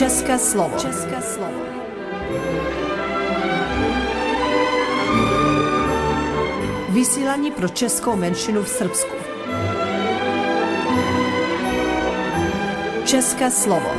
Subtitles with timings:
[0.00, 0.78] České slovo.
[0.78, 1.60] České slovo.
[6.88, 9.14] Vysílání pro českou menšinu v Srbsku.
[13.04, 13.90] České slovo.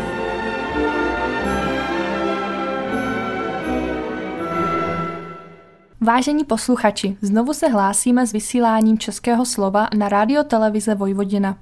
[6.01, 11.57] Vážení posluchači, znovu se hlásíme s vysíláním českého slova na rádio televize Vojvodina.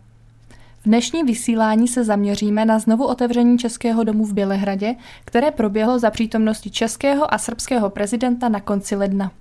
[0.81, 6.11] V dnešním vysílání se zaměříme na znovu otevření Českého domu v Bělehradě, které proběhlo za
[6.11, 9.31] přítomnosti českého a srbského prezidenta na konci ledna.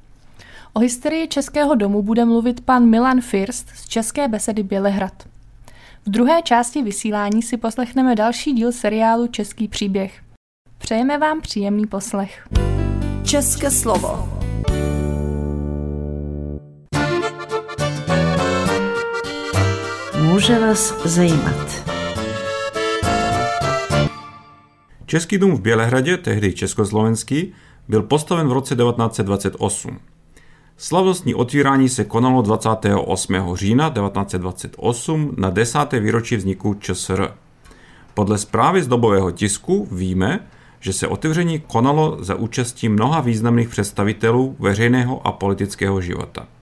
[0.72, 5.12] O historii Českého domu bude mluvit pan Milan First z České besedy Bělehrad.
[6.06, 10.20] V druhé části vysílání si poslechneme další díl seriálu Český příběh.
[10.78, 12.48] Přejeme vám příjemný poslech.
[13.24, 14.37] České slovo.
[20.28, 21.90] Může vás zajímat.
[25.06, 27.52] Český dům v Bělehradě, tehdy československý,
[27.88, 29.98] byl postaven v roce 1928.
[30.76, 33.56] Slavnostní otvírání se konalo 28.
[33.56, 37.34] října 1928 na desáté výročí vzniku ČSR.
[38.14, 40.40] Podle zprávy z dobového tisku víme,
[40.80, 46.57] že se otevření konalo za účastí mnoha významných představitelů veřejného a politického života.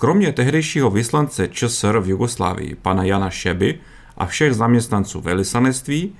[0.00, 3.78] Kromě tehdejšího vyslance ČSR v Jugoslávii, pana Jana Šeby
[4.16, 6.14] a všech zaměstnanců velislanectví,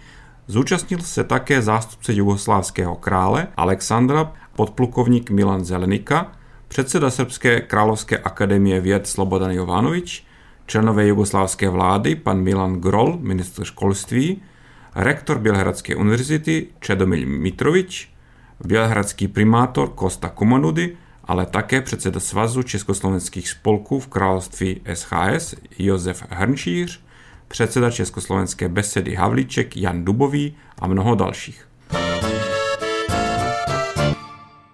[0.47, 6.33] zúčastnil se také zástupce jugoslávského krále Alexandra, podplukovník Milan Zelenika,
[6.69, 10.27] předseda Srbské královské akademie věd Slobodan Jovanovič,
[10.67, 14.43] členové jugoslávské vlády pan Milan Grol, ministr školství,
[14.95, 18.15] rektor Bělehradské univerzity Čedomil Mitrovič,
[18.65, 20.97] bělehradský primátor Kosta Kumanudy
[21.31, 27.01] ale také předseda Svazu československých spolků v království SHS Josef Hrnčíř,
[27.49, 31.69] předseda Československé besedy Havlíček Jan Dubový a mnoho dalších.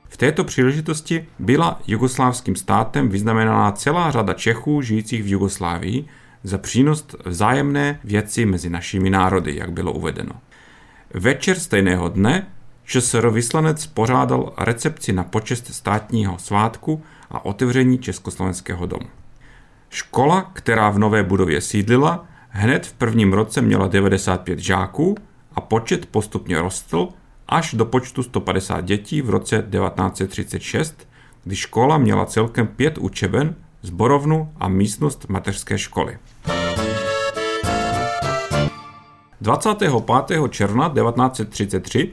[0.09, 6.05] V této příležitosti byla jugoslávským státem vyznamenaná celá řada Čechů žijících v Jugoslávii
[6.43, 10.33] za přínos vzájemné věci mezi našimi národy, jak bylo uvedeno.
[11.15, 12.47] Večer stejného dne
[12.87, 19.07] ČSR vyslanec pořádal recepci na počest státního svátku a otevření Československého domu.
[19.91, 25.15] Škola, která v nové budově sídlila, hned v prvním roce měla 95 žáků
[25.55, 27.09] a počet postupně rostl
[27.49, 31.09] až do počtu 150 dětí v roce 1936,
[31.45, 36.19] kdy škola měla celkem pět učeben, zborovnu a místnost mateřské školy.
[39.41, 39.93] 25.
[40.51, 42.13] června 1933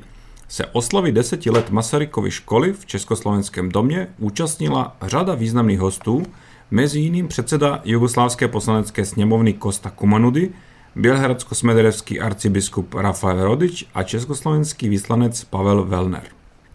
[0.54, 6.24] se oslavy deseti let Masarykovy školy v Československém domě účastnila řada významných hostů,
[6.72, 10.50] mezi jiným předseda Jugoslávské poslanecké sněmovny Kosta Kumanudy,
[10.96, 16.24] bělehradsko-smederevský arcibiskup Rafael Rodič a československý vyslanec Pavel Velner.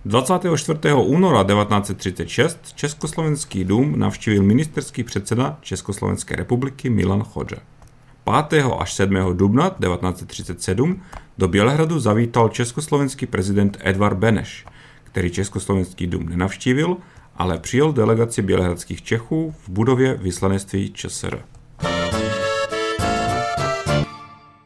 [0.05, 0.79] 24.
[0.95, 7.57] února 1936 Československý dům navštívil ministerský předseda Československé republiky Milan Chodže.
[8.49, 8.65] 5.
[8.79, 9.15] až 7.
[9.33, 11.03] dubna 1937
[11.39, 14.67] do Bělehradu zavítal československý prezident Edvard Beneš,
[15.05, 16.97] který Československý dům nenavštívil,
[17.37, 21.43] ale přijel delegaci bělehradských Čechů v budově vyslanectví ČSR.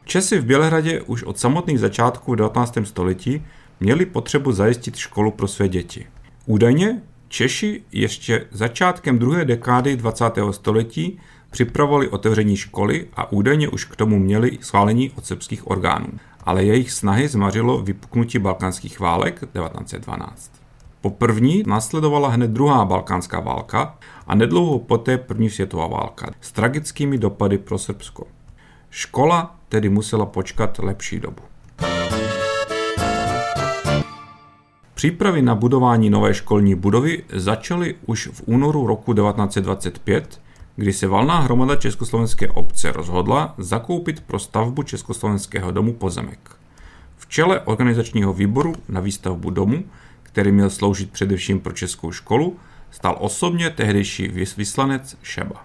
[0.04, 2.78] Česi v Bělehradě už od samotných začátků v 19.
[2.84, 3.44] století
[3.80, 6.06] měli potřebu zajistit školu pro své děti.
[6.46, 10.24] Údajně Češi ještě začátkem druhé dekády 20.
[10.50, 11.18] století
[11.52, 16.06] připravovali otevření školy a údajně už k tomu měli schválení od srbských orgánů.
[16.44, 20.52] Ale jejich snahy zmařilo vypuknutí balkánských válek 1912.
[21.00, 27.18] Po první následovala hned druhá balkánská válka a nedlouho poté první světová válka s tragickými
[27.18, 28.26] dopady pro Srbsko.
[28.90, 31.42] Škola tedy musela počkat lepší dobu.
[34.94, 40.40] Přípravy na budování nové školní budovy začaly už v únoru roku 1925
[40.76, 46.50] kdy se valná hromada Československé obce rozhodla zakoupit pro stavbu Československého domu pozemek.
[47.16, 49.84] V čele organizačního výboru na výstavbu domu,
[50.22, 52.56] který měl sloužit především pro českou školu,
[52.90, 55.64] stal osobně tehdejší vyslanec Šeba.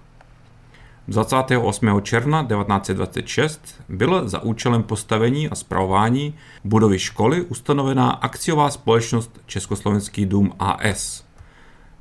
[1.08, 2.02] 28.
[2.02, 10.54] června 1926 byla za účelem postavení a zpravování budovy školy ustanovená akciová společnost Československý dům
[10.60, 11.27] AS–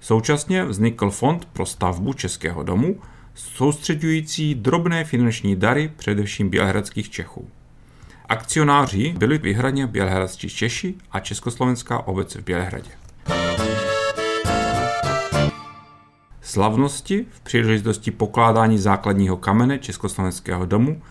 [0.01, 3.01] Současně vznikl fond pro stavbu Českého domu,
[3.35, 7.49] soustředující drobné finanční dary především bělehradských Čechů.
[8.29, 12.91] Akcionáři byli vyhradně bělehradští Češi a Československá obec v Bělehradě.
[16.41, 21.03] Slavnosti v příležitosti pokládání základního kamene Československého domu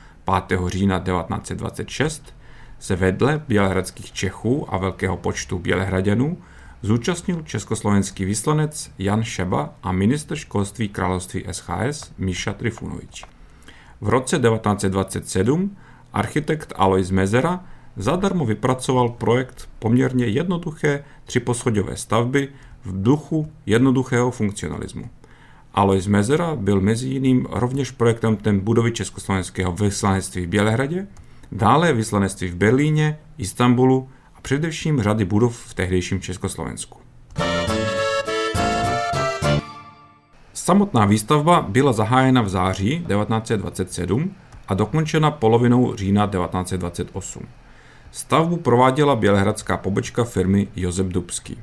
[0.47, 0.59] 5.
[0.67, 2.35] října 1926
[2.79, 6.37] se vedle bělehradských Čechů a velkého počtu bělehraděnů
[6.85, 13.25] zúčastnil československý vyslanec Jan Šeba a ministr školství království SHS Míša Trifunovič.
[14.01, 15.77] V roce 1927
[16.13, 17.63] architekt Alois Mezera
[17.97, 22.49] zadarmo vypracoval projekt poměrně jednoduché třiposchodové stavby
[22.85, 25.09] v duchu jednoduchého funkcionalismu.
[25.73, 31.07] Alois Mezera byl mezi jiným rovněž projektantem budovy československého vyslanectví v Bělehradě,
[31.51, 34.09] dále vyslanectví v Berlíně, Istanbulu
[34.45, 36.99] především řady budov v tehdejším Československu.
[40.53, 44.35] Samotná výstavba byla zahájena v září 1927
[44.67, 47.47] a dokončena polovinou října 1928.
[48.11, 51.57] Stavbu prováděla bělehradská pobočka firmy Josep Dubský.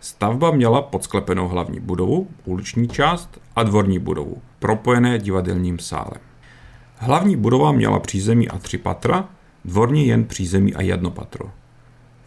[0.00, 6.20] Stavba měla podsklepenou hlavní budovu, uliční část a dvorní budovu, propojené divadelním sálem.
[6.96, 9.28] Hlavní budova měla přízemí a tři patra,
[9.64, 11.50] dvorní jen přízemí a jedno patro.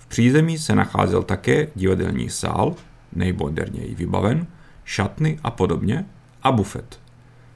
[0.07, 2.75] Přízemí se nacházel také divadelní sál,
[3.13, 4.47] nejmoderněji vybaven,
[4.83, 6.05] šatny a podobně,
[6.43, 6.99] a bufet.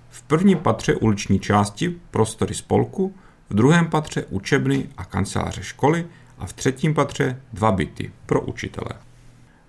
[0.10, 3.16] V prvním patře uliční části prostory spolku,
[3.50, 6.06] v druhém patře učebny a kanceláře školy
[6.40, 8.90] a v třetím patře dva byty pro učitele.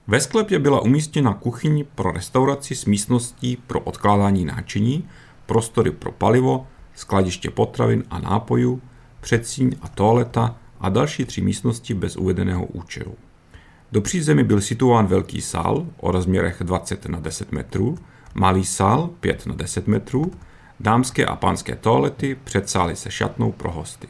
[0.06, 5.08] Ve sklepě byla umístěna kuchyň pro restauraci s místností pro odkládání náčiní,
[5.46, 8.82] prostory pro palivo, skladiště potravin a nápojů,
[9.20, 13.14] předsíň a toaleta a další tři místnosti bez uvedeného účelu.
[13.92, 17.98] Do přízemí byl situován velký sál o rozměrech 20 na 10 metrů,
[18.34, 20.32] malý sál 5 na 10 metrů,
[20.80, 24.08] dámské a pánské toalety, předsály se šatnou pro hosty.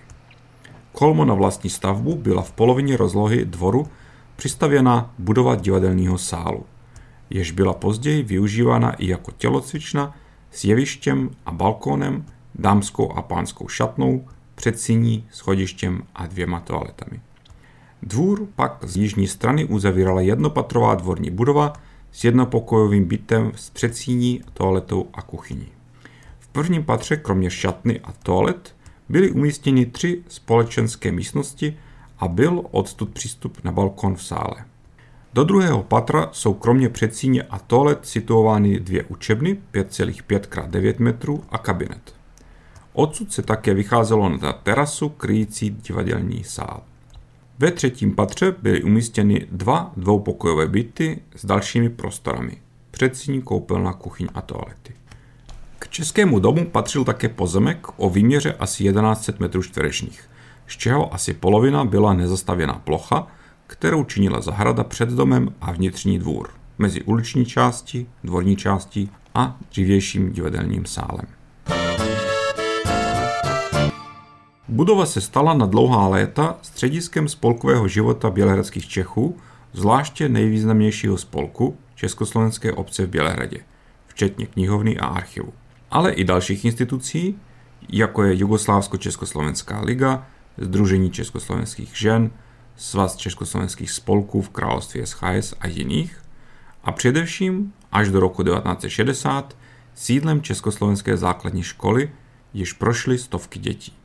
[0.92, 3.86] Kolmo na vlastní stavbu byla v polovině rozlohy dvoru
[4.36, 6.64] přistavěna budova divadelního sálu,
[7.30, 10.14] jež byla později využívána i jako tělocvična
[10.50, 14.24] s jevištěm a balkónem, dámskou a pánskou šatnou,
[14.62, 17.20] předsíní, schodištěm a dvěma toaletami.
[18.02, 21.72] Dvůr pak z jižní strany uzavírala jednopatrová dvorní budova
[22.12, 25.68] s jednopokojovým bytem s předsíní, toaletou a kuchyní.
[26.38, 28.74] V prvním patře kromě šatny a toalet
[29.08, 31.76] byly umístěny tři společenské místnosti
[32.18, 34.64] a byl odtud přístup na balkon v sále.
[35.34, 41.44] Do druhého patra jsou kromě předsíně a toalet situovány dvě učebny 5,5 x 9 metrů
[41.50, 42.21] a kabinet.
[42.92, 46.82] Odsud se také vycházelo na terasu kryjící divadelní sál.
[47.58, 52.56] Ve třetím patře byly umístěny dva dvoupokojové byty s dalšími prostorami.
[52.90, 54.94] Předsíň, koupelna, kuchyň a toalety.
[55.78, 60.30] K českému domu patřil také pozemek o výměře asi 1100 metrů čtverečních,
[60.66, 63.26] z čeho asi polovina byla nezastavěná plocha,
[63.66, 66.48] kterou činila zahrada před domem a vnitřní dvůr,
[66.78, 71.26] mezi uliční části, dvorní části a dřívějším divadelním sálem.
[74.72, 79.36] Budova se stala na dlouhá léta střediskem spolkového života bělehradských Čechů,
[79.72, 83.58] zvláště nejvýznamnějšího spolku Československé obce v Bělehradě,
[84.06, 85.52] včetně knihovny a archivu.
[85.90, 87.38] Ale i dalších institucí,
[87.88, 90.26] jako je Jugoslávsko-Československá liga,
[90.58, 92.30] Združení československých žen,
[92.76, 96.22] Svaz československých spolků v království SHS a jiných,
[96.84, 99.56] a především až do roku 1960
[99.94, 102.10] sídlem Československé základní školy,
[102.54, 104.01] jež prošly stovky dětí.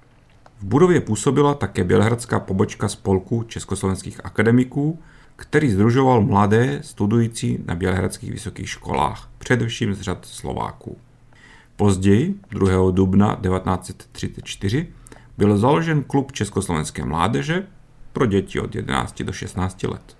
[0.59, 4.99] V budově působila také bělehradská pobočka spolku československých akademiků,
[5.35, 10.97] který združoval mladé studující na bělehradských vysokých školách, především z řad Slováků.
[11.75, 12.91] Později, 2.
[12.91, 14.87] dubna 1934,
[15.37, 17.67] byl založen klub československé mládeže
[18.13, 20.17] pro děti od 11 do 16 let.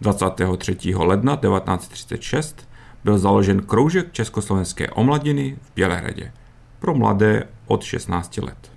[0.00, 0.94] 23.
[0.94, 2.68] ledna 1936
[3.04, 6.32] byl založen kroužek československé omladiny v Bělehradě
[6.78, 8.67] pro mladé od 16 let.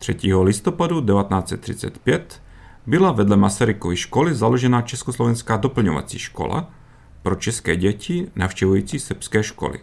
[0.00, 0.16] 3.
[0.42, 2.42] listopadu 1935
[2.86, 6.70] byla vedle Masarykovy školy založena Československá doplňovací škola
[7.22, 9.80] pro české děti navštěvující srbské školy.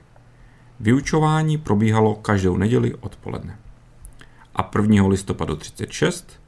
[0.79, 3.57] Vyučování probíhalo každou neděli odpoledne.
[4.55, 5.07] A 1.
[5.07, 6.39] listopadu 1936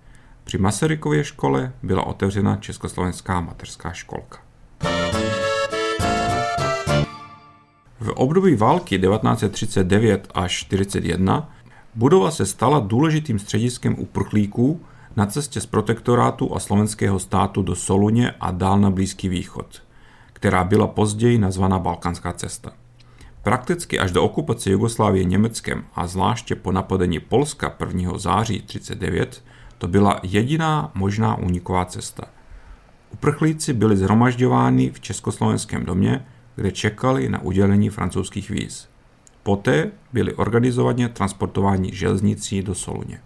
[0.44, 4.40] při Masarykově škole byla otevřena Československá mateřská školka.
[8.00, 11.50] V období války 1939 až 1941
[11.96, 14.82] Budova se stala důležitým střediskem uprchlíků
[15.16, 19.82] na cestě z protektorátu a slovenského státu do Soluně a dál na Blízký východ,
[20.34, 22.72] která byla později nazvaná Balkánská cesta.
[23.44, 28.18] Prakticky až do okupace Jugoslávie Německem a zvláště po napadení Polska 1.
[28.18, 29.44] září 1939
[29.78, 32.24] to byla jediná možná úniková cesta.
[33.14, 38.89] Uprchlíci byli zhromažďováni v československém domě, kde čekali na udělení francouzských víz.
[39.44, 43.22] Poté byli organizovaně transportováni železnicí do Soluně.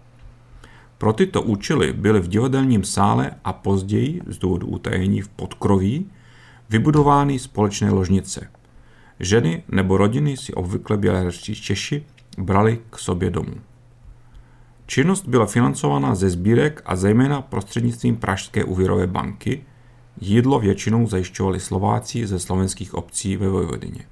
[0.98, 6.10] Pro tyto účely byly v divadelním sále a později z důvodu utajení v podkroví
[6.70, 8.50] vybudovány společné ložnice.
[9.20, 12.04] Ženy nebo rodiny si obvykle bělehradští Češi
[12.38, 13.54] brali k sobě domů.
[14.86, 19.64] Činnost byla financována ze sbírek a zejména prostřednictvím Pražské úvěrové banky.
[20.20, 24.06] Jídlo většinou zajišťovali Slováci ze slovenských obcí ve Vojvodině.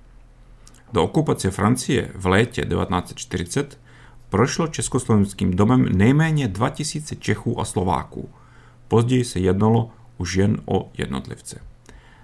[0.92, 3.80] Do okupace Francie v létě 1940
[4.28, 8.30] prošlo československým domem nejméně 2000 Čechů a Slováků.
[8.88, 11.60] Později se jednalo už jen o jednotlivce.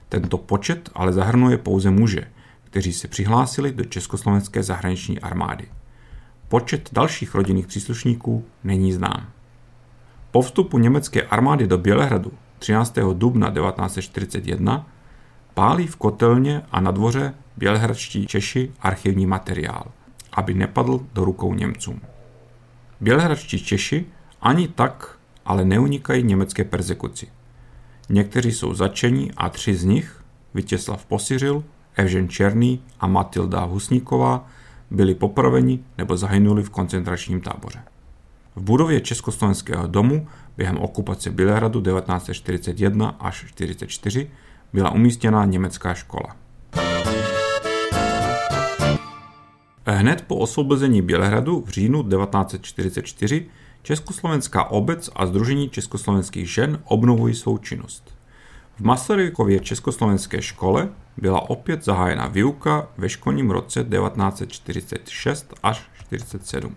[0.08, 2.30] Tento počet ale zahrnuje pouze muže,
[2.64, 5.68] kteří se přihlásili do Československé zahraniční armády.
[6.48, 9.28] Počet dalších rodinných příslušníků není znám.
[10.30, 12.98] Po vstupu německé armády do Bělehradu 13.
[13.12, 14.86] dubna 1941
[15.54, 19.84] pálí v kotelně a na dvoře bělehradští Češi archivní materiál,
[20.32, 22.00] aby nepadl do rukou Němcům.
[23.00, 24.06] Bělehradští Češi
[24.42, 27.28] ani tak ale neunikají německé persekuci.
[28.08, 30.24] Někteří jsou začení a tři z nich,
[30.54, 31.64] Vítězslav Posiřil,
[31.96, 34.46] Evžen Černý a Matilda Husníková,
[34.90, 37.82] byli popraveni nebo zahynuli v koncentračním táboře.
[38.56, 44.30] V budově Československého domu během okupace Bělehradu 1941 až 1944
[44.72, 46.36] byla umístěna německá škola.
[49.90, 53.46] Hned po osvobození Bělehradu v říjnu 1944
[53.82, 58.14] Československá obec a Združení československých žen obnovují svou činnost.
[58.76, 66.76] V Masarykově československé škole byla opět zahájena výuka ve školním roce 1946 až 1947.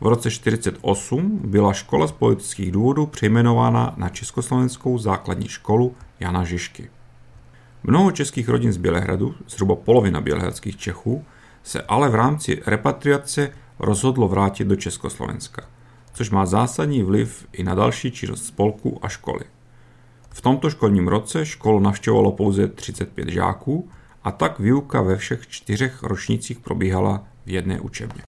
[0.00, 6.90] V roce 1948 byla škola z politických důvodů přejmenována na Československou základní školu Jana Žižky.
[7.82, 11.24] Mnoho českých rodin z Bělehradu, zhruba polovina bělehradských Čechů,
[11.62, 15.62] se ale v rámci repatriace rozhodlo vrátit do Československa,
[16.12, 19.44] což má zásadní vliv i na další činnost spolku a školy.
[20.30, 23.88] V tomto školním roce školu navštěvovalo pouze 35 žáků
[24.24, 28.22] a tak výuka ve všech čtyřech ročnících probíhala v jedné učebně.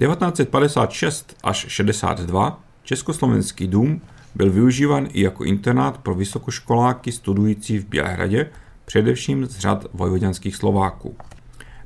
[0.00, 4.00] 1956 až 62 Československý dům
[4.34, 8.50] byl využíván i jako internát pro vysokoškoláky studující v Bělehradě,
[8.90, 11.16] především z řad vojvoděnských Slováků.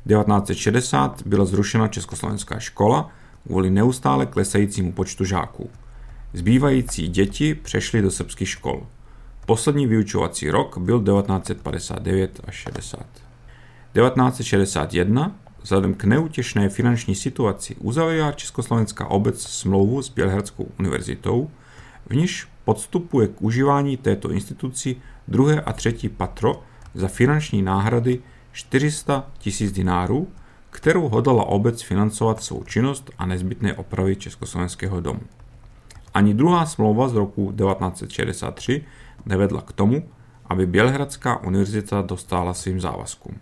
[0.09, 3.11] 1960 byla zrušena Československá škola
[3.47, 5.71] kvůli neustále klesajícímu počtu žáků.
[6.33, 8.87] Zbývající děti přešly do srbských škol.
[9.47, 13.01] Poslední vyučovací rok byl 1959 až 60.
[13.93, 21.51] 1961 vzhledem k neutěšné finanční situaci uzavírá Československá obec smlouvu s Bělehradskou univerzitou,
[22.07, 24.97] v níž podstupuje k užívání této instituci
[25.29, 26.63] druhé a třetí patro
[26.95, 28.21] za finanční náhrady
[28.53, 30.29] 400 tisíc dinárů,
[30.71, 35.21] kterou hodala obec financovat svou činnost a nezbytné opravy Československého domu.
[36.15, 38.85] Ani druhá smlouva z roku 1963
[39.27, 40.09] nevedla k tomu,
[40.47, 43.39] aby Bělehradská univerzita dostala svým závazkům.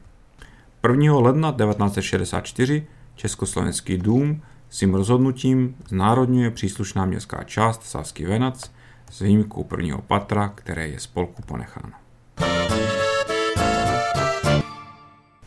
[0.88, 1.18] 1.
[1.18, 8.72] ledna 1964 Československý dům svým rozhodnutím znárodňuje příslušná městská část Sásky Venac
[9.10, 12.01] s výjimkou prvního patra, které je spolku ponecháno.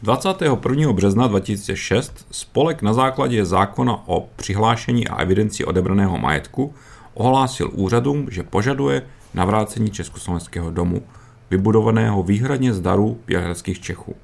[0.01, 0.93] 21.
[0.93, 6.73] března 2006 spolek na základě zákona o přihlášení a evidenci odebraného majetku
[7.13, 9.01] ohlásil úřadům, že požaduje
[9.33, 11.03] navrácení Československého domu,
[11.49, 14.15] vybudovaného výhradně z darů bělehradských Čechů.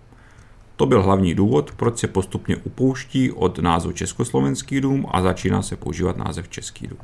[0.75, 5.75] To byl hlavní důvod, proč se postupně upouští od názvu Československý dům a začíná se
[5.75, 6.99] používat název Český dům.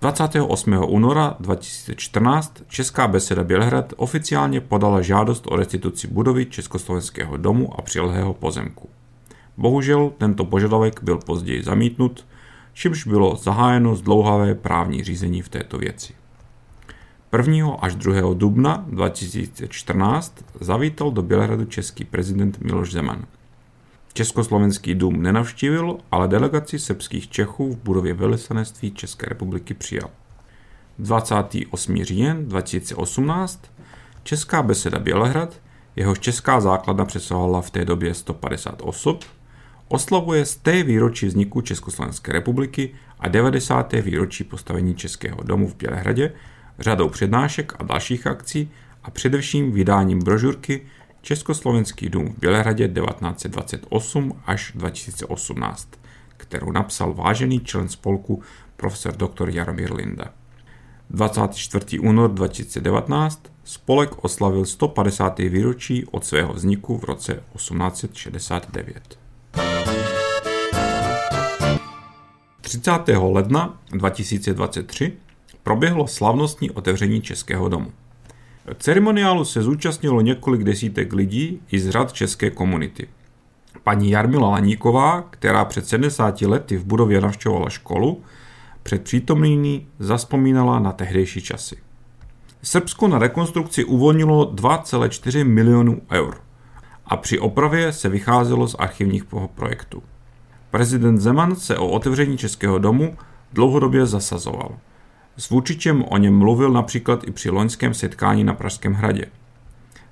[0.00, 0.84] 28.
[0.88, 8.34] února 2014 Česká beseda Bělehrad oficiálně podala žádost o restituci budovy Československého domu a přilehého
[8.34, 8.88] pozemku.
[9.56, 12.26] Bohužel tento požadavek byl později zamítnut,
[12.72, 16.12] čímž bylo zahájeno zdlouhavé právní řízení v této věci.
[17.38, 17.74] 1.
[17.80, 18.34] až 2.
[18.34, 23.24] dubna 2014 zavítal do Bělehradu český prezident Miloš Zeman.
[24.12, 30.10] Československý dům nenavštívil, ale delegaci srbských Čechů v budově velvyslanectví České republiky přijal.
[30.98, 32.04] 28.
[32.04, 33.62] říjen 2018
[34.22, 35.60] Česká beseda Bělehrad,
[35.96, 39.24] jehož česká základna přesahovala v té době 150 osob,
[39.88, 43.92] oslavuje z té výročí vzniku Československé republiky a 90.
[43.92, 46.32] výročí postavení Českého domu v Bělehradě
[46.78, 48.70] řadou přednášek a dalších akcí
[49.02, 50.86] a především vydáním brožurky
[51.22, 55.88] Československý dům v Bělehradě 1928 až 2018,
[56.36, 58.42] kterou napsal vážený člen spolku
[58.76, 59.48] profesor dr.
[59.48, 60.24] Jaromír Linda.
[61.10, 61.98] 24.
[61.98, 65.38] únor 2019 spolek oslavil 150.
[65.38, 69.18] výročí od svého vzniku v roce 1869.
[72.60, 72.90] 30.
[73.16, 75.12] ledna 2023
[75.62, 77.92] proběhlo slavnostní otevření Českého domu.
[78.78, 83.08] Ceremoniálu se zúčastnilo několik desítek lidí i z řad české komunity.
[83.84, 88.22] Paní Jarmila Laníková, která před 70 lety v budově navštěvovala školu,
[88.82, 91.76] před přítomnými zaspomínala na tehdejší časy.
[92.62, 96.40] Srbsko na rekonstrukci uvolnilo 2,4 milionů eur
[97.06, 99.24] a při opravě se vycházelo z archivních
[99.54, 100.02] projektů.
[100.70, 103.16] Prezident Zeman se o otevření Českého domu
[103.52, 104.78] dlouhodobě zasazoval.
[105.40, 109.26] S Vůčičem o něm mluvil například i při loňském setkání na Pražském hradě.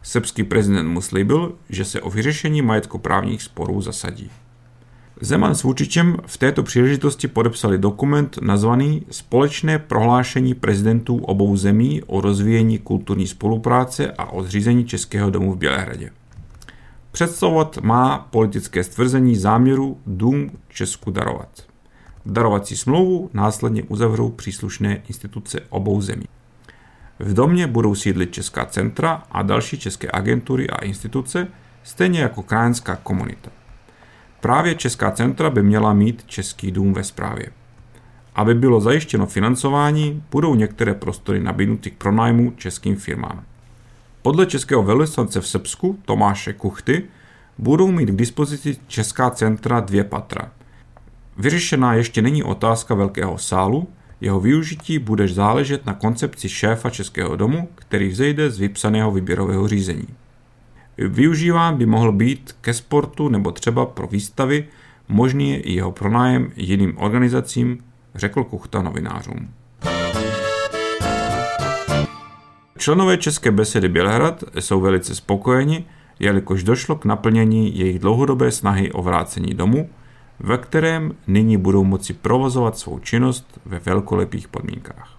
[0.02, 4.30] Srbský prezident mu slíbil, že se o vyřešení majetkoprávních sporů zasadí.
[5.20, 12.20] Zeman s Vučičem v této příležitosti podepsali dokument nazvaný Společné prohlášení prezidentů obou zemí o
[12.20, 16.10] rozvíjení kulturní spolupráce a o zřízení Českého domu v Bělehradě.
[17.10, 21.67] Představovat má politické stvrzení záměru dům Česku darovat.
[22.30, 26.24] Darovací smlouvu následně uzavřou příslušné instituce obou zemí.
[27.18, 31.48] V domě budou sídlit Česká centra a další české agentury a instituce,
[31.82, 33.50] stejně jako krajanská komunita.
[34.40, 37.46] Právě Česká centra by měla mít Český dům ve správě.
[38.34, 43.42] Aby bylo zajištěno financování, budou některé prostory nabídnuty k pronájmu českým firmám.
[44.22, 47.04] Podle českého velvyslance v Srbsku Tomáše Kuchty
[47.58, 50.50] budou mít k dispozici Česká centra dvě patra.
[51.38, 53.88] Vyřešená ještě není otázka velkého sálu,
[54.20, 60.08] jeho využití bude záležet na koncepci šéfa Českého domu, který vzejde z vypsaného výběrového řízení.
[60.98, 64.68] Využíván by mohl být ke sportu nebo třeba pro výstavy,
[65.08, 67.78] možný je i jeho pronájem jiným organizacím,
[68.14, 69.48] řekl Kuchta novinářům.
[72.78, 75.84] Členové České besedy Bělehrad jsou velice spokojeni,
[76.18, 79.90] jelikož došlo k naplnění jejich dlouhodobé snahy o vrácení domu,
[80.40, 85.18] ve kterém nyní budou moci provozovat svou činnost ve velkolepých podmínkách.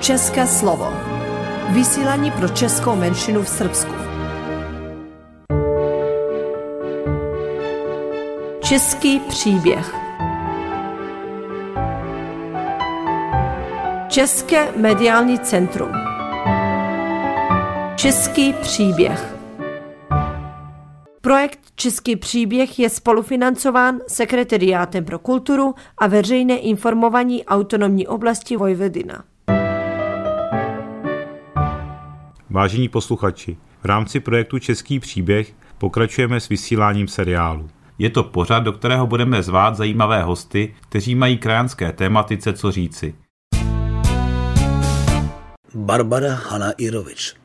[0.00, 0.92] České slovo.
[1.74, 3.92] Vysílání pro českou menšinu v Srbsku.
[8.60, 10.05] Český příběh.
[14.16, 15.90] České mediální centrum.
[17.96, 19.36] Český příběh.
[21.20, 29.24] Projekt Český příběh je spolufinancován Sekretariátem pro kulturu a veřejné informování autonomní oblasti Vojvodina.
[32.50, 37.68] Vážení posluchači, v rámci projektu Český příběh pokračujeme s vysíláním seriálu.
[37.98, 43.14] Je to pořad, do kterého budeme zvát zajímavé hosty, kteří mají krajanské tématice co říci.
[45.76, 47.36] Barbara Hana Irovič.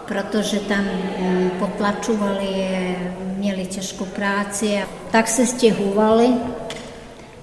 [0.06, 0.86] protože tam
[1.20, 2.96] mm, potlačovali,
[3.38, 6.30] měli těžkou práci, tak se stěhovali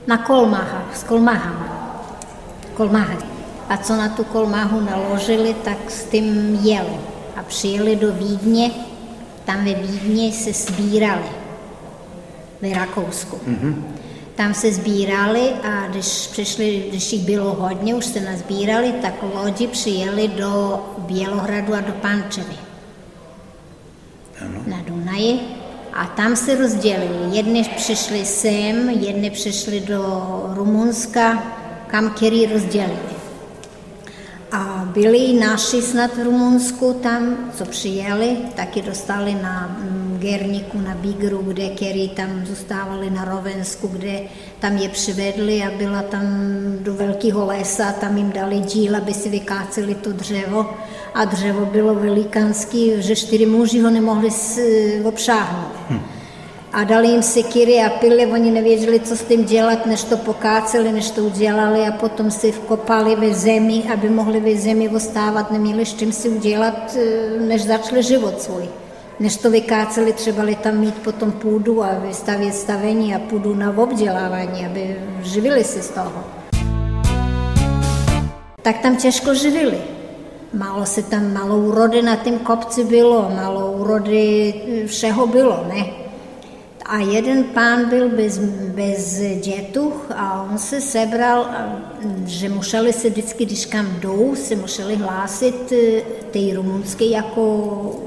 [0.07, 1.69] na kolmaha, s kolmahama.
[2.75, 3.32] Kolmaha.
[3.69, 6.97] A co na tu kolmahu naložili, tak s tím jeli.
[7.37, 8.71] A přijeli do Vídně,
[9.45, 11.29] tam ve Vídně se sbírali
[12.63, 13.37] v Rakousku.
[13.37, 13.75] Mm-hmm.
[14.35, 19.67] Tam se sbírali a když přišli, když jich bylo hodně, už se nazbírali, tak lodi
[19.67, 22.57] přijeli do Bělohradu a do Pančevy.
[24.41, 24.61] Ano.
[24.67, 25.41] Na Dunaji.
[25.93, 27.37] A tam se rozdělili.
[27.37, 30.03] Jedni přišli sem, jedni přišli do
[30.55, 31.43] Rumunska,
[31.87, 33.12] kam který rozdělili.
[34.53, 40.95] A byli naši snad v Rumunsku tam, co přijeli, taky dostali na mm, Gerniku, na
[40.95, 44.21] Bigru, kde který tam zůstávali na Rovensku, kde
[44.59, 46.25] tam je přivedli a byla tam
[46.81, 50.71] do velkého lesa, tam jim dali díl, aby si vykáceli to dřevo
[51.15, 54.31] a dřevo bylo velikánský, že čtyři muži ho nemohli
[55.05, 55.73] obšáhnout.
[55.91, 56.12] Hm
[56.73, 60.93] a dali jim sekiry a pily, oni nevěděli, co s tím dělat, než to pokáceli,
[60.93, 65.87] než to udělali a potom si vkopali ve zemi, aby mohli ve zemi ostávat, neměli
[65.87, 68.69] s čím si udělat, eh, než začali život svůj.
[69.21, 74.67] Než to vykáceli, třeba tam mít potom půdu a vystavět stavení a půdu na obdělávání,
[74.67, 76.25] aby živili se z toho.
[78.63, 79.79] Tak tam těžko živili.
[80.55, 86.02] Málo se tam, malou úrody na tom kopci bylo, malou úrody eh, všeho bylo, ne?
[86.87, 88.39] A jeden pán byl bez,
[88.75, 91.51] bez dětuch a on se sebral,
[92.27, 98.01] že museli se vždycky, když kam jdou, se museli hlásit eh, té rumunské jako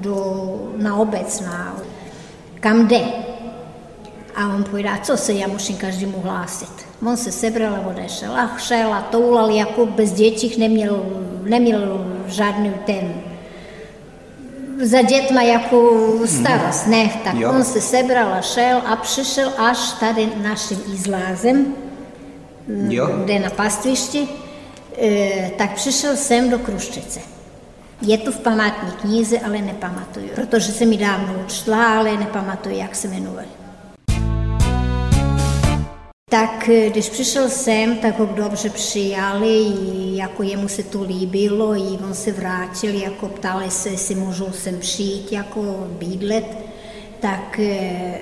[0.00, 1.76] do, na obec, na,
[2.60, 3.00] kam jde.
[4.34, 6.86] A on povedá, co se, já musím každému hlásit.
[7.06, 11.06] On se sebral a odešel a šel a toulal, jako bez dětích neměl,
[11.42, 13.14] neměl žádný ten
[14.82, 17.50] za dětma jako starost, ne, tak jo.
[17.50, 21.74] on se sebral a šel a přišel až tady naším izlázem,
[22.88, 23.06] jo.
[23.24, 24.28] kde na pastvišti,
[25.02, 27.20] e, tak přišel sem do Kruščice.
[28.02, 32.94] Je to v památní knize, ale nepamatuju, protože se mi dávno učila, ale nepamatuju, jak
[32.94, 33.44] se jmenuje.
[36.36, 39.72] Tak eh, když přišel sem, tak ho dobře přijali,
[40.16, 44.78] jako jemu se to líbilo, i on se vrátil, jako ptali se, jestli můžou sem
[44.78, 46.58] přijít, jako bydlet,
[47.20, 48.18] tak eh,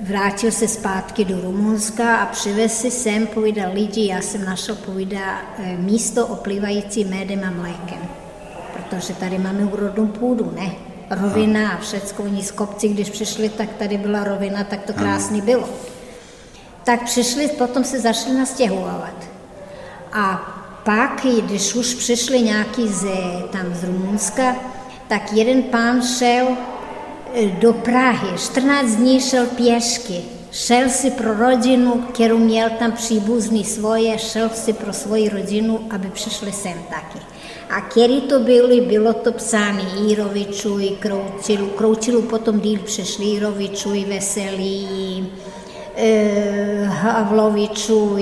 [0.00, 5.42] vrátil se zpátky do Rumunska a přivez si sem, povídal lidi, já jsem našel, povídá,
[5.58, 8.08] eh, místo oplývající médem a mlékem,
[8.72, 10.72] protože tady máme úrodnou půdu, ne?
[11.10, 15.40] Rovina a všecko, oni z kopci, když přišli, tak tady byla rovina, tak to krásný
[15.40, 15.68] bylo
[16.84, 19.14] tak přišli, potom se začali nastěhovat.
[20.12, 20.50] A
[20.84, 23.16] pak, když už přišli nějaký ze,
[23.52, 24.56] tam z Rumunska,
[25.08, 26.48] tak jeden pán šel
[27.34, 30.22] e, do Prahy, 14 dní šel pěšky.
[30.52, 36.08] Šel si pro rodinu, kterou měl tam příbuzný svoje, šel si pro svoji rodinu, aby
[36.10, 37.18] přišli sem taky.
[37.70, 45.26] A který to byli, bylo to psány Jírovičuj, Kroučilu, Kroučilu potom díl přišli Jírovičuj, Veselý,
[45.26, 45.53] Eh,
[46.86, 48.16] Havlovičů,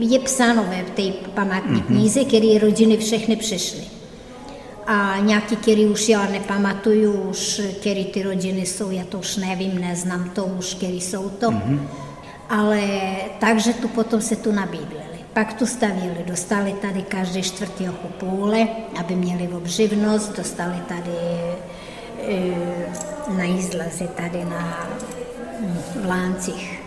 [0.00, 1.02] je psáno v té
[1.34, 1.86] památní mm-hmm.
[1.86, 3.84] knize, které rodiny všechny přišly.
[4.86, 9.80] A nějaký, který už já nepamatuju, už který ty rodiny jsou, já to už nevím,
[9.80, 11.50] neznám to už, který jsou to.
[11.50, 11.80] Mm-hmm.
[12.48, 12.82] Ale
[13.40, 15.02] takže tu potom se tu nabídlili.
[15.32, 18.68] Pak tu stavili, dostali tady každý čtvrtý půle,
[19.00, 21.18] aby měli obživnost, dostali tady
[22.28, 24.88] e, na jízlazi, tady na
[26.02, 26.81] v Láncích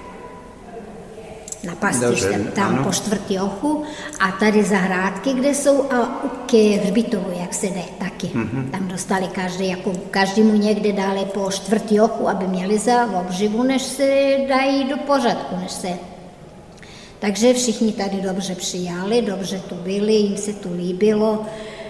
[1.66, 2.84] na pastiště, tam ano.
[2.84, 3.84] po čtvrtý ochu
[4.20, 8.28] a tady zahrádky, kde jsou a ke hřbitovu, jak se jde taky.
[8.28, 8.70] Mm-hmm.
[8.72, 13.82] Tam dostali každý, jako každému někde dali po čtvrtý ochu, aby měli za obživu, než
[13.82, 15.90] se dají do pořádku, než se
[17.20, 21.46] takže všichni tady dobře přijali, dobře tu byli, jim se tu líbilo.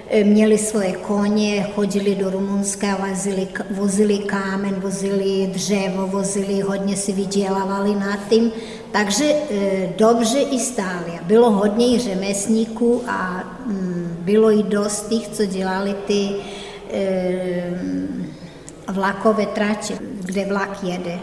[0.08, 7.14] Eh, měli svoje koně, chodili do Rumunska, vozili, vozili kámen, vozili dřevo, vozili, hodně si
[7.14, 8.52] vydělávali nad tím,
[8.92, 11.20] takže e, dobře i stáli.
[11.22, 16.30] Bylo hodně i řemesníků a mm, bylo i dost těch, co dělali ty
[16.92, 17.80] e,
[18.92, 21.20] vlakové trače, kde vlak jede.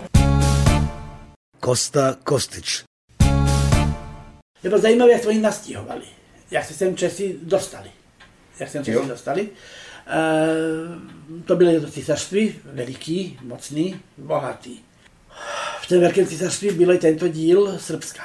[1.61, 2.85] Kosta Kostič.
[4.63, 6.05] Bylo zajímavé, jak jsme ji nastíhovali,
[6.51, 8.02] jak se sem Česi dostali
[8.63, 9.49] jak se Češi dostali.
[10.07, 10.21] E,
[11.45, 14.79] to bylo to císařství, veliký, mocný, bohatý.
[15.81, 18.23] V tom velkém císařství byl i tento díl Srbska.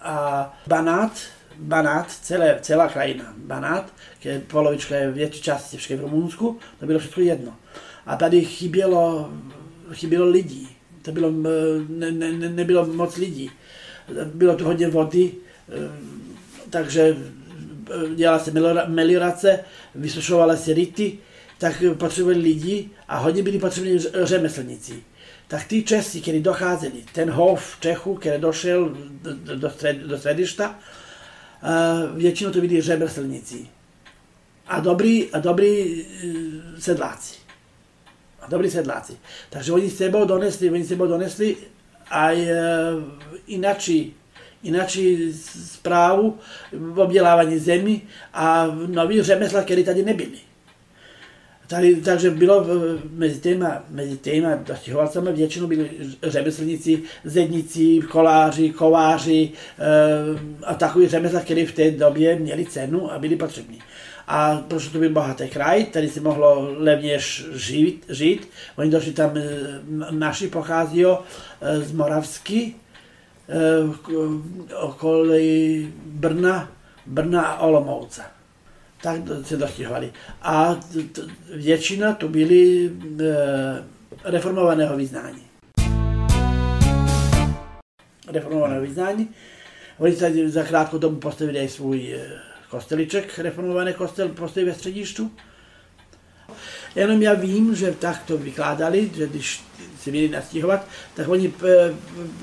[0.00, 1.12] A Banát,
[1.58, 3.92] Banát, celé, celá krajina, Banát,
[4.24, 7.56] je polovička je větší část je v Rumunsku, to bylo všechno jedno.
[8.06, 9.30] A tady chybělo,
[9.92, 10.68] chybělo lidí,
[11.02, 11.30] to bylo,
[11.88, 13.50] ne, ne, nebylo moc lidí.
[14.34, 15.32] Bylo tu hodně vody,
[16.70, 17.16] takže
[18.14, 18.52] dělala se
[18.86, 21.18] meliorace, vysušovala se ryty,
[21.58, 25.02] tak potřebovali lidi a hodně byli potřební řemeslníci.
[25.48, 28.96] Tak ty Česi, kteří docházeli, ten hov Čechu, který došel
[29.54, 30.78] do, střed, do středišta,
[32.14, 33.68] většinou to byli řemeslníci.
[34.66, 37.34] A dobrý, a dobrý e, sedláci.
[38.40, 39.16] A dobrý sedláci.
[39.50, 41.56] Takže oni s sebou donesli, oni s sebou donesli
[42.10, 42.56] aj e,
[43.46, 44.14] inačí
[44.62, 45.32] inačí
[45.66, 46.38] zprávu
[46.96, 48.02] obdělávání zemi
[48.34, 50.38] a nový řemesla, které tady nebyly.
[51.66, 52.66] Tady, takže bylo
[53.10, 55.90] mezi těma, mezi těma dostěhovalcami většinou byli
[56.22, 59.86] řemeslníci, zedníci, koláři, kováři e,
[60.66, 63.78] a takový řemesla, které v té době měli cenu a byli potřební.
[64.26, 67.18] A protože to byl bohatý kraj, tady si mohlo levně
[67.52, 68.48] žít, žít.
[68.76, 69.42] Oni došli tam, eh,
[70.10, 72.89] naši pochází eh, z Moravsky, Eh,
[74.80, 76.72] okolí Brna,
[77.06, 78.22] Brna a Olomouce.
[79.02, 80.12] Tak se dostihvali.
[80.42, 80.80] A
[81.54, 83.84] většina to byly eh,
[84.24, 85.42] reformovaného vyznání.
[88.32, 89.28] Reformovaného vyznání.
[89.98, 92.30] Oni tady za krátkou dobu postavili svůj eh,
[92.70, 95.30] kosteliček, reformovaný kostel postavili ve středištu.
[96.94, 99.60] Jenom já vím, že tak to vykládali, že když
[100.02, 101.94] si měli nastěhovat, tak oni eh,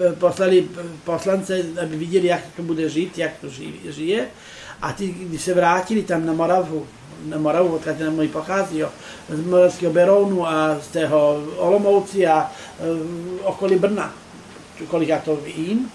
[0.05, 0.67] eh, poslali
[1.03, 3.47] poslance, aby viděli, jak to bude žít, jak to
[3.89, 4.27] žije.
[4.81, 6.88] A ty, když se vrátili tam na Moravu,
[7.25, 8.89] na Moravu, odkud na můj pochází, jo,
[9.29, 12.97] z Moravského Berounu a z tého Olomouci a uh,
[13.43, 14.13] okolí Brna,
[14.88, 15.91] kolik já to vím,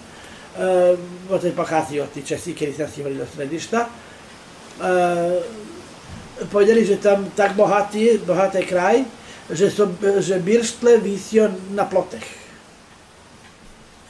[1.29, 3.89] uh, odkud pochází od ty Česi, kteří se stěhovali do Středišta.
[4.79, 4.85] Uh,
[6.51, 9.05] povedali, že tam tak bohatý, bohatý kraj,
[9.49, 12.25] že, so, že Birštle visí na plotech.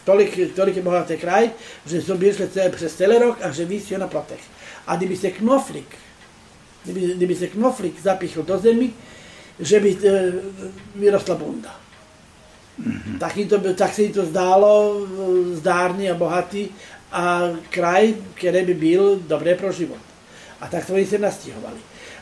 [0.05, 1.51] Tolik, tolik je bohatý kraj,
[1.85, 4.41] že jsou Birštle celé přes celý rok a že visí na plotech.
[4.87, 5.95] A kdyby se knoflik,
[6.83, 8.93] kdyby, kdyby se knoflik zapichl do zemi,
[9.59, 10.33] že by e,
[10.95, 11.75] vyrostla bunda.
[12.81, 13.19] Mm-hmm.
[13.19, 16.69] Tak, to, tak se jí to zdálo e, zdárný a bohatý
[17.11, 20.01] a kraj, který by byl dobré pro život.
[20.61, 21.77] A tak to oni se nastěhovali.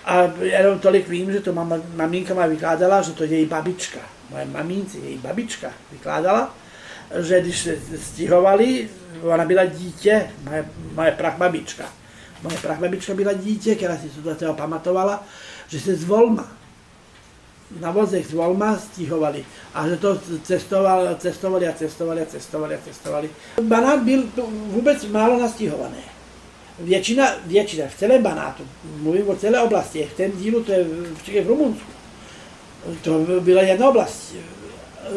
[0.05, 4.45] A jenom tolik vím, že to mama, maminka má vykládala, že to její babička, moje
[4.45, 6.55] mamince, její babička vykládala,
[7.19, 8.89] že když se stěhovali,
[9.21, 11.85] ona byla dítě, moje, moje prachbabička.
[12.43, 15.23] Moje prachbabička byla dítě, která si to toho pamatovala,
[15.67, 16.51] že se z Volma,
[17.79, 22.79] na vozech z Volma stíhovali a že to cestovali, cestovali a cestovali a cestovali a
[22.85, 23.29] cestovali.
[23.61, 24.23] Banát byl
[24.67, 26.20] vůbec málo nastíhovaný
[26.79, 28.63] většina, většina v celé Banátu,
[28.97, 31.91] mluvím o celé oblasti, v tom dílu to je v, v Rumunsku,
[33.01, 34.35] to byla jedna oblast.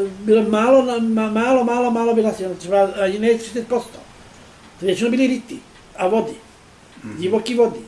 [0.08, 3.98] Bylo málo, málo, málo, málo byla třeba ani ne 30 posto.
[4.80, 5.58] To většinou byly ryty
[5.96, 6.32] a vody,
[7.04, 7.16] mhm.
[7.16, 7.80] divoké vody.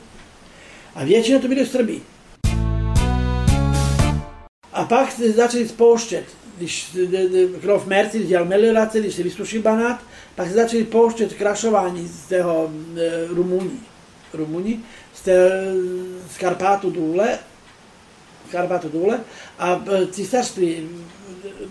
[0.94, 2.00] A většinou to byly Srby.
[4.72, 6.24] A pak se začali spouštět,
[6.56, 6.96] když
[7.60, 10.00] Grof Merci dělal meliorace, když se vysušil Banát,
[10.34, 13.26] pak se začali pouštět krašování z toho e,
[14.32, 14.80] Rumuni
[15.14, 15.50] z, té,
[16.34, 17.38] z Karpátu důle,
[18.48, 19.20] z Karpátu důle
[19.58, 20.88] a e, císařství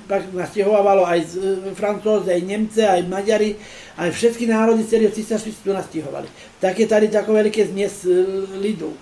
[0.08, 3.56] pak nastěhovalo aj e, Francouze, aj Němce, aj Maďari,
[3.98, 6.28] aj všechny národy celého císařství se tu nastěhovali.
[6.60, 8.08] Tak je tady takové veliké změs
[8.62, 8.94] lidu.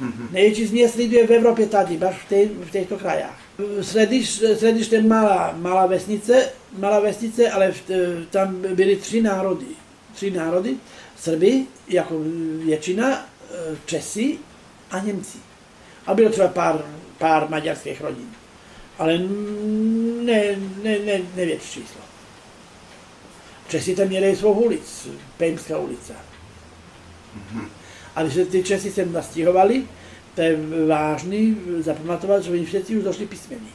[0.00, 0.32] Mm-hmm.
[0.32, 3.43] Největší změs lidu je v Evropě tady, v, tej, v těchto krajách.
[3.80, 7.82] Središ, Središ je malá, malá vesnice, malá vesnice, ale v,
[8.30, 9.66] tam byly tři národy.
[10.14, 10.76] Tři národy,
[11.16, 12.14] Srby jako
[12.64, 13.22] většina, e,
[13.86, 14.38] Česi
[14.90, 15.38] a Němci.
[16.06, 16.84] A bylo třeba pár,
[17.18, 18.30] pár maďarských rodin.
[18.98, 22.00] Ale ne, ne, ne, nevětší číslo.
[23.68, 26.12] Česi tam měli svou ulic, Pejmská ulice.
[26.12, 27.68] Mm-hmm.
[28.16, 29.84] A když se ty Česi sem nastěhovali,
[30.34, 33.70] to je vážný zapamatovat, že oni všetci už došli písmeny.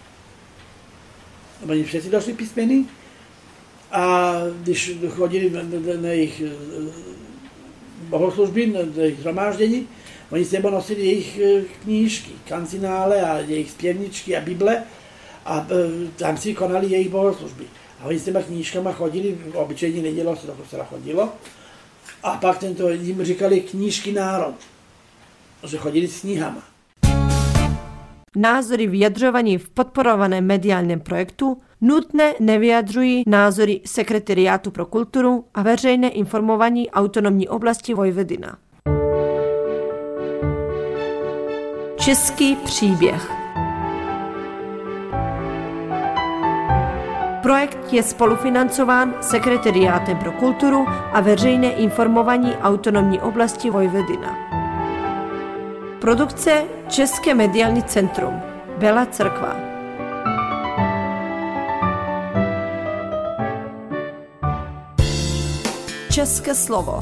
[1.69, 2.85] Oni všetci došli písmeny
[3.91, 6.51] a když chodili na, na, na jejich eh,
[8.09, 9.87] bohoslužby, na, na jejich zhromáždění,
[10.31, 14.83] oni s sebou nosili jejich eh, knížky, kancinále a jejich zpěvničky a Bible
[15.45, 17.65] a eh, tam si konali jejich bohoslužby.
[17.99, 21.29] A oni s těma knížkama chodili, obyčejně nedělo se to kostela chodilo,
[22.23, 24.55] a pak tento, jim říkali knížky národ
[25.63, 26.63] že chodili s knihama.
[28.35, 36.89] Názory vyjadřovaní v podporovaném mediálním projektu nutné nevyjadřují názory Sekretariátu pro kulturu a veřejné informování
[36.89, 38.57] autonomní oblasti Vojvodina.
[41.97, 43.31] Český příběh
[47.41, 54.48] Projekt je spolufinancován Sekretariátem pro kulturu a veřejné informování autonomní oblasti Vojvodina.
[56.01, 58.41] Produkce České mediální centrum.
[58.77, 59.55] Bela Crkva.
[66.11, 66.99] České slovo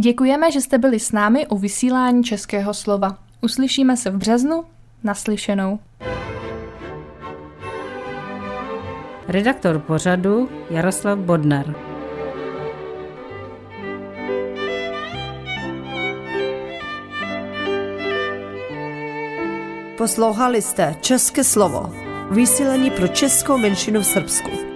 [0.00, 3.18] Děkujeme, že jste byli s námi u vysílání Českého slova.
[3.40, 4.64] Uslyšíme se v březnu.
[5.04, 5.78] Naslyšenou.
[9.28, 11.74] Redaktor pořadu Jaroslav Bodnar.
[19.96, 21.92] Poslouchali jste České slovo.
[22.30, 24.67] Vysílení pro českou menšinu v Srbsku.